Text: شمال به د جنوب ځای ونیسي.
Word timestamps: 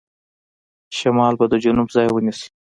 شمال 0.97 1.33
به 1.39 1.45
د 1.51 1.55
جنوب 1.63 1.87
ځای 1.95 2.07
ونیسي. 2.11 2.47